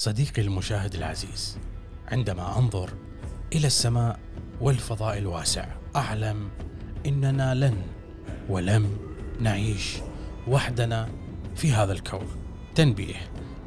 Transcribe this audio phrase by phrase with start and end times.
[0.00, 1.58] صديقي المشاهد العزيز
[2.08, 2.90] عندما أنظر
[3.52, 4.18] إلى السماء
[4.60, 6.48] والفضاء الواسع أعلم
[7.06, 7.76] إننا لن
[8.48, 8.96] ولم
[9.40, 9.96] نعيش
[10.48, 11.08] وحدنا
[11.56, 12.26] في هذا الكون.
[12.74, 13.14] تنبيه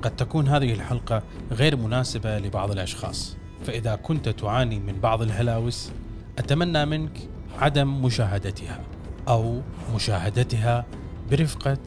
[0.01, 3.37] قد تكون هذه الحلقة غير مناسبة لبعض الأشخاص.
[3.65, 5.91] فإذا كنت تعاني من بعض الهلاوس
[6.37, 7.19] أتمنى منك
[7.59, 8.79] عدم مشاهدتها
[9.27, 9.61] أو
[9.95, 10.85] مشاهدتها
[11.31, 11.77] برفقة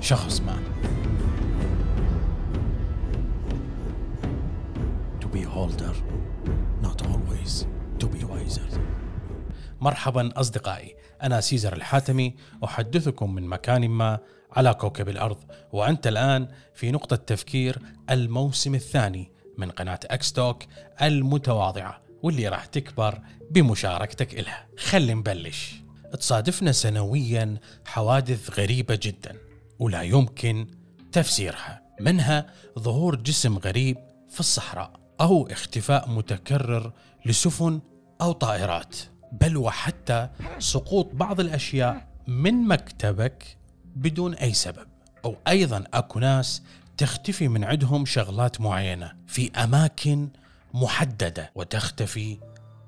[0.00, 0.58] شخص ما.
[5.50, 5.94] To be older,
[6.82, 7.66] not always
[7.98, 8.80] to be wiser.
[9.80, 12.34] مرحبا أصدقائي أنا سيزر الحاتمي
[12.64, 14.18] أحدثكم من مكان ما
[14.52, 15.36] على كوكب الأرض
[15.72, 17.78] وأنت الآن في نقطة تفكير
[18.10, 20.62] الموسم الثاني من قناة أكستوك
[21.02, 24.66] المتواضعة واللي راح تكبر بمشاركتك إلها.
[24.78, 25.74] خلي نبلش.
[26.18, 29.36] تصادفنا سنويا حوادث غريبة جدا
[29.78, 30.66] ولا يمكن
[31.12, 31.82] تفسيرها.
[32.00, 32.46] منها
[32.78, 33.96] ظهور جسم غريب
[34.28, 34.99] في الصحراء.
[35.20, 36.92] أو اختفاء متكرر
[37.26, 37.80] لسفن
[38.20, 38.96] أو طائرات
[39.32, 43.56] بل وحتى سقوط بعض الأشياء من مكتبك
[43.96, 44.86] بدون أي سبب.
[45.24, 46.62] أو أيضا أكو ناس
[46.96, 50.28] تختفي من عندهم شغلات معينة في أماكن
[50.74, 52.38] محددة وتختفي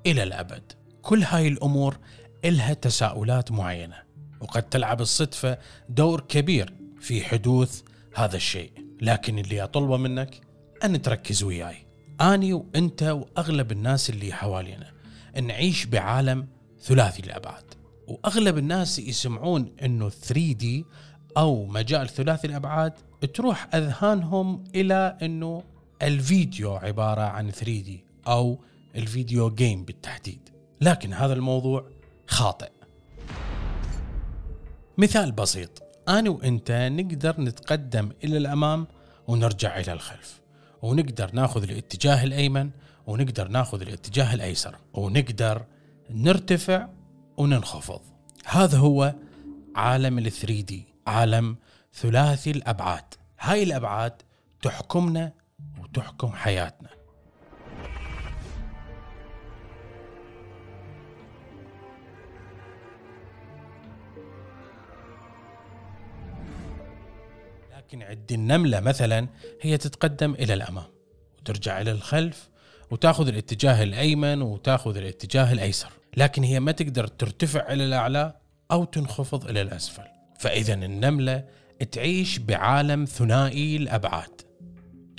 [0.05, 0.71] إلى الأبد.
[1.01, 1.97] كل هاي الأمور
[2.45, 3.95] إلها تساؤلات معينة
[4.41, 5.57] وقد تلعب الصدفة
[5.89, 7.81] دور كبير في حدوث
[8.15, 8.71] هذا الشيء.
[9.01, 10.41] لكن اللي أطلبه منك
[10.83, 11.82] أن تركز وياي.
[12.21, 14.91] أني وأنت وأغلب الناس اللي حوالينا
[15.41, 16.47] نعيش بعالم
[16.81, 17.63] ثلاثي الأبعاد
[18.07, 20.65] وأغلب الناس يسمعون أنه 3D
[21.37, 22.93] أو مجال ثلاثي الأبعاد
[23.33, 25.63] تروح أذهانهم إلى أنه
[26.01, 27.89] الفيديو عبارة عن 3D
[28.27, 28.63] أو
[28.95, 30.49] الفيديو جيم بالتحديد.
[30.81, 31.89] لكن هذا الموضوع
[32.27, 32.71] خاطئ.
[34.97, 35.83] مثال بسيط.
[36.07, 38.87] أنا وأنت نقدر نتقدم إلى الأمام
[39.27, 40.42] ونرجع إلى الخلف.
[40.83, 42.69] ونقدر ناخذ الاتجاه الأيمن
[43.07, 45.65] ونقدر ناخذ الاتجاه الأيسر ونقدر
[46.09, 46.87] نرتفع
[47.37, 48.01] وننخفض.
[48.45, 49.15] هذا هو
[49.75, 51.55] عالم ال 3 دي عالم
[51.93, 53.13] ثلاثي الأبعاد.
[53.39, 54.13] هاي الأبعاد
[54.61, 55.31] تحكمنا
[55.81, 56.89] وتحكم حياتنا.
[67.93, 69.27] لكن عد النملة مثلا
[69.61, 70.85] هي تتقدم إلى الأمام
[71.39, 72.49] وترجع إلى الخلف
[72.91, 75.89] وتأخذ الاتجاه الأيمن وتأخذ الاتجاه الأيسر.
[76.17, 78.33] لكن هي ما تقدر ترتفع إلى الأعلى
[78.71, 80.03] أو تنخفض إلى الأسفل.
[80.39, 81.43] فإذا النملة
[81.91, 84.41] تعيش بعالم ثنائي الأبعاد.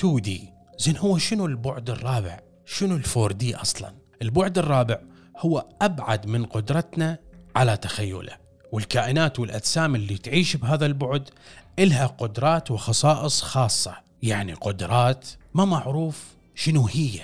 [0.02, 0.30] 2D
[0.78, 5.00] زين هو شنو البعد الرابع؟ شنو الفور دي أصلا؟ البعد الرابع
[5.38, 7.18] هو أبعد من قدرتنا
[7.56, 8.43] على تخيله.
[8.74, 11.30] والكائنات والأجسام اللي تعيش بهذا البعد
[11.78, 13.96] إلها قدرات وخصائص خاصة.
[14.22, 17.20] يعني قدرات ما معروف شنو هي.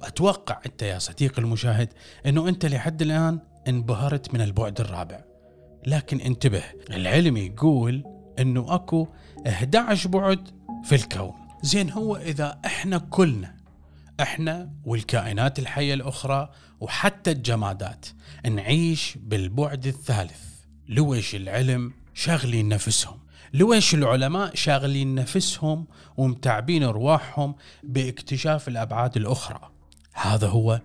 [0.00, 1.88] وأتوقع أنت يا صديقي المشاهد
[2.26, 5.24] إنه أنت لحد الآن انبهرت من البعد الرابع.
[5.86, 8.04] لكن انتبه العلم يقول
[8.38, 9.08] إنه أكو
[9.46, 10.48] 11 بعد
[10.84, 11.32] في الكون.
[11.62, 13.54] زين هو إذا إحنا كلنا
[14.20, 18.06] إحنا والكائنات الحية الأخرى وحتى الجمادات
[18.50, 20.42] نعيش بالبعد الثالث.
[20.88, 23.18] لويش العلم شاغلين نفسهم؟
[23.52, 25.86] لويش العلماء شاغلين نفسهم
[26.16, 29.70] ومتعبين أرواحهم باكتشاف الأبعاد الأخرى؟
[30.12, 30.80] هذا هو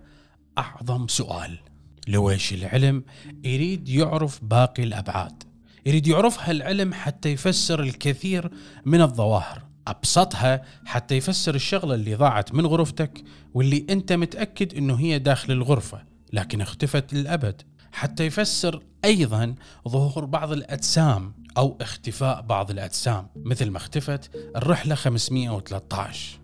[0.58, 1.60] أعظم سؤال.
[2.08, 3.04] لويش العلم
[3.44, 5.44] يريد يعرف باقي الأبعاد
[5.86, 8.52] يريد يعرفها العلم حتى يفسر الكثير
[8.86, 9.64] من الظواهر.
[9.88, 16.04] أبسطها حتى يفسر الشغلة اللي ضاعت من غرفتك واللي أنت متأكد إنه هي داخل الغرفة
[16.34, 17.62] لكن اختفت للأبد.
[17.92, 19.56] حتى يفسر أيضا
[19.88, 26.43] ظهور بعض الأجسام أو اختفاء بعض الأجسام مثل ما اختفت الرحلة 513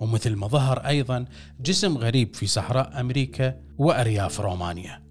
[0.00, 1.24] ومثل ما ظهر أيضا
[1.60, 5.06] جسم غريب في صحراء أمريكا وارياف رومانيا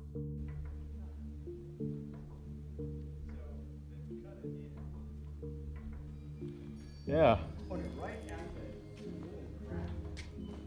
[7.08, 7.38] Yeah.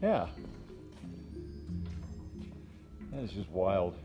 [0.01, 0.27] Yeah.
[3.11, 3.95] That is just wild.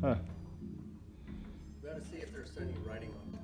[0.00, 0.16] Huh.
[1.84, 3.37] Gotta see if there's any writing on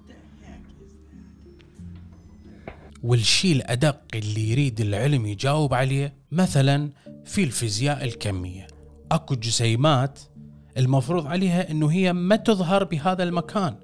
[3.03, 6.91] والشيء الأدق اللي يريد العلم يجاوب عليه مثلا
[7.25, 8.67] في الفيزياء الكمية.
[9.13, 10.19] أكو جسيمات
[10.79, 13.77] المفروض عليها إنه هي ما تظهر بهذا المكان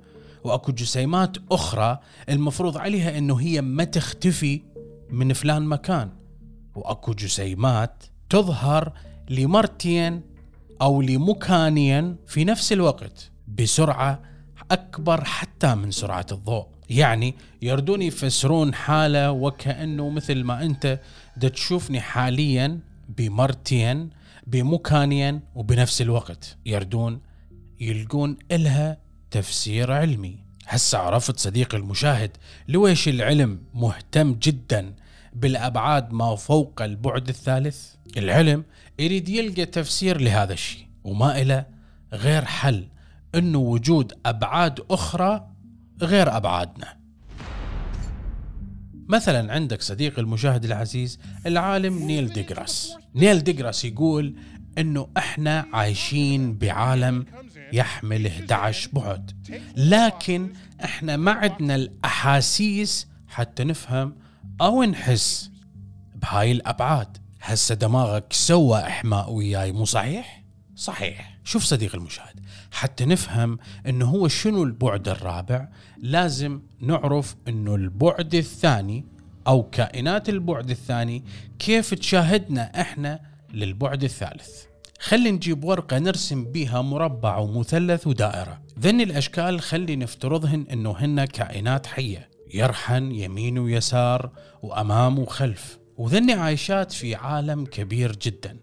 [0.44, 1.98] وأكو جسيمات أخرى
[2.28, 4.62] المفروض عليها إنه هي ما تختفي
[5.10, 6.10] من فلان مكان.
[6.74, 8.92] وأكو جسيمات تظهر
[9.30, 10.22] لمرتين
[10.82, 14.22] أو لمكانين في نفس الوقت بسرعة
[14.70, 16.66] أكبر حتى من سرعة الضوء.
[16.90, 21.00] يعني يردون يفسرون حالة وكأنه مثل ما أنت
[21.36, 24.10] دا تشوفني حاليا بمرتين
[24.46, 26.56] بمكانين وبنفس الوقت.
[26.66, 27.20] يردون
[27.80, 28.98] يلقون إلها
[29.30, 30.38] تفسير علمي.
[30.66, 32.30] هسه عرفت صديقي المشاهد
[32.68, 34.94] لويش العلم مهتم جدا
[35.32, 38.64] بالأبعاد ما فوق البعد الثالث؟ العلم
[38.98, 41.66] يريد يلقى تفسير لهذا الشيء وما إله
[42.12, 42.86] غير حل
[43.34, 45.50] أنه وجود أبعاد أخرى
[46.02, 46.96] غير أبعادنا.
[49.08, 54.34] مثلا عندك صديقي المشاهد العزيز العالم نيل ديجراس نيل ديجراس يقول
[54.78, 57.24] إنه إحنا عايشين بعالم
[57.72, 59.30] يحمل 11 بعد.
[59.76, 60.52] لكن
[60.84, 64.16] إحنا ما عندنا الأحاسيس حتى نفهم
[64.60, 65.50] أو نحس
[66.14, 67.16] بهاي الأبعاد.
[67.42, 70.39] هسه دماغك سوى إحماء وياي مو صحيح؟
[70.80, 71.38] صحيح.
[71.44, 72.40] شوف صديق المشاهد
[72.70, 75.68] حتى نفهم إنه هو شنو البعد الرابع
[75.98, 79.04] لازم نعرف إنه البعد الثاني
[79.46, 81.24] أو كائنات البعد الثاني
[81.58, 83.20] كيف تشاهدنا إحنا
[83.54, 84.64] للبعد الثالث.
[85.00, 88.60] خلي نجيب ورقة نرسم بيها مربع ومثلث ودائرة.
[88.78, 94.30] ذن الأشكال خلي نفترضهن أنه هن كائنات حية يرحن يمين ويسار
[94.62, 95.78] وأمام وخلف.
[95.96, 98.56] وذن عايشات في عالم كبير جدا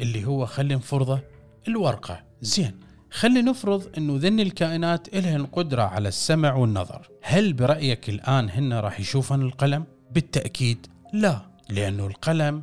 [0.00, 1.35] اللي هو خلي نفرضه
[1.68, 2.22] الورقة.
[2.40, 2.80] زين
[3.10, 7.08] خلي نفرض إنه ذن الكائنات إلهن قدرة على السمع والنظر.
[7.22, 12.62] هل برأيك الآن هن راح يشوفن القلم؟ بالتأكيد لا لأنه القلم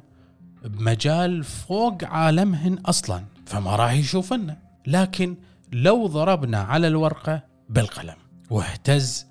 [0.64, 4.58] بمجال فوق عالمهن أصلا فما راح يشوفنا
[4.88, 5.36] لكن
[5.72, 8.16] لو ضربنا على الورقة بالقلم
[8.50, 9.26] واهتز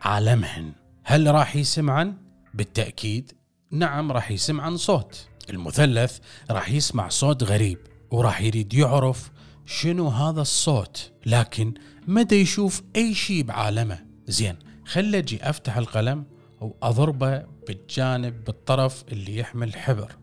[0.00, 0.72] عالمهن
[1.04, 2.14] هل راح يسمعن؟
[2.54, 3.32] بالتأكيد
[3.70, 5.26] نعم راح يسمعن صوت.
[5.50, 6.18] المثلث
[6.50, 7.78] راح يسمع صوت غريب.
[8.12, 9.30] وراح يريد يعرف
[9.66, 11.74] شنو هذا الصوت لكن
[12.06, 13.98] مدى يشوف أي شيء بعالمه.
[14.26, 16.24] زين خلي أجي أفتح القلم
[16.60, 20.16] وأضربه بالجانب بالطرف اللي يحمل حبر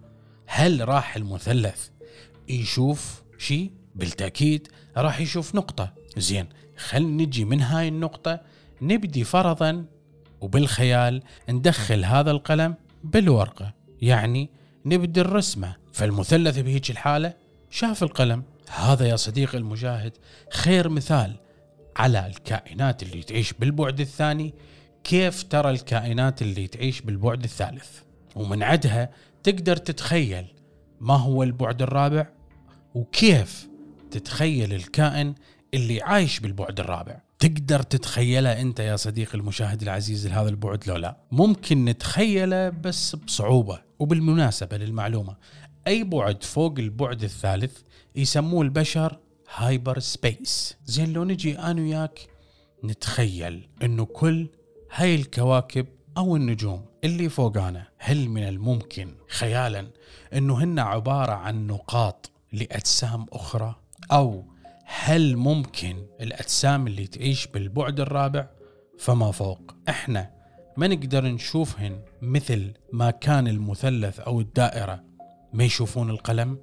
[0.46, 1.88] هل راح المثلث
[2.50, 5.94] يشوف شيء بالتأكيد راح يشوف نقطة.
[6.18, 8.42] زين خل نجي من هاي النقطة
[8.82, 9.86] نبدي فرضا
[10.42, 13.74] وبالخيال ندخل هذا القلم بالورقة.
[14.02, 14.50] يعني
[14.86, 18.44] نبدي الرسمة فالمثلث بهيج الحالة شاف القلم.
[18.70, 20.14] هذا يا صديقي المشاهد
[20.54, 21.36] خير مثال
[21.98, 24.54] على الكائنات اللي تعيش بالبعد الثاني.
[25.04, 27.88] كيف ترى الكائنات اللي تعيش بالبعد الثالث؟
[28.36, 29.10] ومن عدها
[29.44, 30.46] تقدر تتخيل
[31.00, 32.28] ما هو البعد الرابع
[32.94, 33.68] وكيف
[34.12, 35.36] تتخيل الكائن
[35.74, 37.22] اللي عايش بالبعد الرابع.
[37.40, 43.82] تقدر تتخيله أنت يا صديقي المشاهد العزيز لهذا البعد لو لا؟ ممكن نتخيله بس بصعوبة
[44.00, 45.36] وبالمناسبة للمعلومة.
[45.88, 47.78] أي بعد فوق البعد الثالث
[48.16, 49.20] يسموه البشر
[49.56, 52.20] hyperspace زين لو نجي أنا وياك
[52.84, 54.50] نتخيل إنه كل
[54.92, 55.88] هاي الكواكب
[56.18, 59.88] أو النجوم اللي فوقانا هل من الممكن خيالا
[60.34, 63.76] إنه هن عبارة عن نقاط لأجسام أخرى؟
[64.12, 64.46] أو
[64.86, 68.50] هل ممكن الأجسام اللي تعيش بالبعد الرابع
[69.00, 70.32] فما فوق؟ إحنا
[70.78, 75.04] ما نقدر نشوفهن مثل ما كان المثلث أو الدائرة
[75.54, 76.58] ما يشوفون القلم؟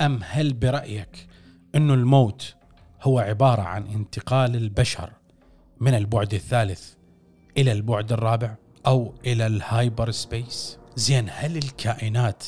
[0.00, 1.26] أم هل برأيك
[1.74, 2.54] انه الموت
[3.02, 5.12] هو عبارة عن انتقال البشر
[5.80, 6.92] من البعد الثالث
[7.56, 8.56] إلى البعد الرابع
[8.86, 12.44] أو إلى ال hyperspace؟ زين هل الكائنات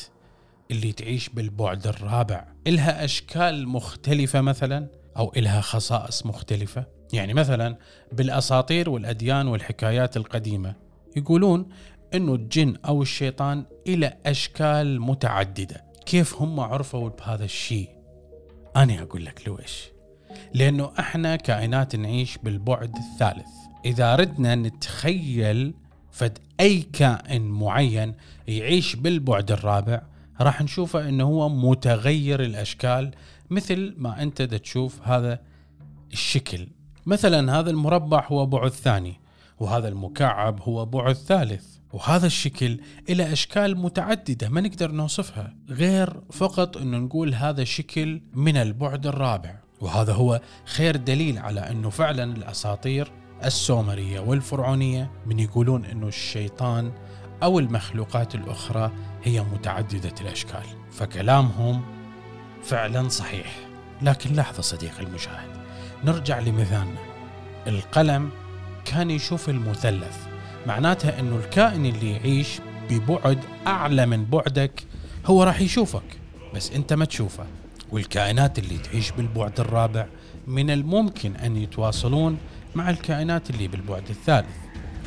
[0.71, 4.87] اللي تعيش بالبعد الرابع إلها أشكال مختلفة مثلا؟
[5.17, 7.77] أو إلها خصائص مختلفة؟ يعني مثلا
[8.11, 10.75] بالأساطير والأديان والحكايات القديمة
[11.15, 11.69] يقولون
[12.15, 15.83] أنه الجن أو الشيطان إلى أشكال متعددة.
[16.05, 17.89] كيف هم عرفوا بهذا الشيء؟
[18.75, 19.83] أنا أقول لك لويش.
[20.53, 23.49] لأنه إحنا كائنات نعيش بالبعد الثالث.
[23.85, 25.73] إذا ردنا نتخيل
[26.11, 28.13] فد أي كائن معين
[28.47, 30.01] يعيش بالبعد الرابع
[30.41, 33.11] راح نشوفه إنه هو متغير الأشكال
[33.49, 35.39] مثل ما أنت تشوف هذا
[36.13, 36.67] الشكل.
[37.05, 39.22] مثلا هذا المربع هو بعد ثاني.
[39.63, 41.65] وهذا المكعب هو بعد ثالث.
[41.93, 42.79] وهذا الشكل
[43.09, 49.55] إلى أشكال متعددة ما نقدر نوصفها غير فقط أنه نقول هذا شكل من البعد الرابع.
[49.81, 53.11] وهذا هو خير دليل على أنه فعلا الأساطير
[53.45, 56.91] السومرية والفرعونية من يقولون أنه الشيطان
[57.43, 58.91] أو المخلوقات الأخرى
[59.23, 60.63] هي متعددة الأشكال.
[60.91, 61.81] فكلامهم
[62.63, 63.55] فعلا صحيح.
[64.01, 65.49] لكن لحظة صديقي المشاهد
[66.03, 66.99] نرجع لمثالنا
[67.67, 68.29] القلم
[68.85, 70.17] كان يشوف المثلث.
[70.67, 72.59] معناتها إنه الكائن اللي يعيش
[72.89, 74.83] ببعد أعلى من بعدك
[75.25, 76.17] هو راح يشوفك
[76.55, 77.45] بس أنت ما تشوفه.
[77.91, 80.05] والكائنات اللي تعيش بالبعد الرابع
[80.47, 82.37] من الممكن أن يتواصلون
[82.75, 84.55] مع الكائنات اللي بالبعد الثالث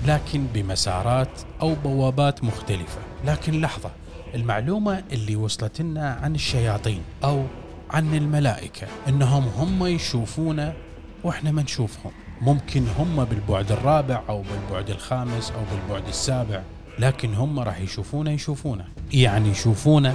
[0.07, 2.99] لكن بمسارات أو بوابات مختلفة.
[3.25, 3.91] لكن لحظة
[4.35, 7.45] المعلومة اللي وصلت لنا عن الشياطين أو
[7.91, 10.75] عن الملائكة إنهم هم يشوفونا
[11.25, 12.13] وإحنا ما نشوفهم.
[12.41, 16.63] ممكن هم بالبعد الرابع أو بالبعد الخامس أو بالبعد السابع
[16.99, 18.85] لكن هم راح يشوفونا يشوفونا.
[19.13, 20.15] يعني يشوفونا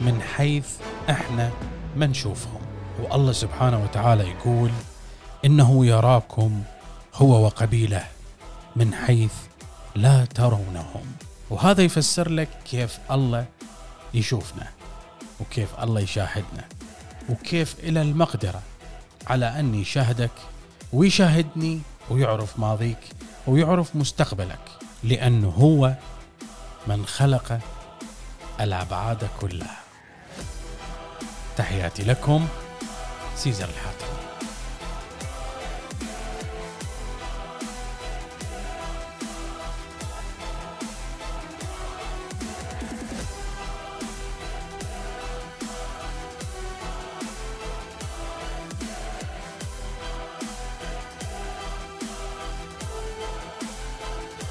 [0.00, 0.68] من حيث
[1.10, 1.50] إحنا
[1.96, 2.60] ما نشوفهم.
[3.02, 4.70] والله سبحانه وتعالى يقول
[5.44, 6.62] إنه يراكم
[7.14, 8.04] هو وقبيله
[8.76, 9.32] من حيث
[9.94, 11.04] لا ترونهم.
[11.50, 13.44] وهذا يفسر لك كيف الله
[14.14, 14.66] يشوفنا
[15.40, 16.64] وكيف الله يشاهدنا
[17.28, 18.62] وكيف إلى المقدرة
[19.26, 20.30] على أن يشاهدك
[20.92, 21.80] ويشاهدني
[22.10, 22.98] ويعرف ماضيك
[23.46, 24.60] ويعرف مستقبلك
[25.02, 25.94] لأنه هو
[26.86, 27.58] من خلق
[28.60, 29.78] الأبعاد كلها.
[31.56, 32.48] تحياتي لكم
[33.36, 34.19] سيزر الحاتم